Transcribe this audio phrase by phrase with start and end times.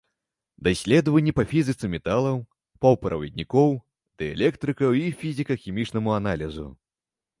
[0.67, 2.39] Даследаванні па фізіцы металаў,
[2.85, 3.69] паўправаднікоў,
[4.23, 6.67] дыэлектрыкаў і фізіка-хімічнаму аналізу.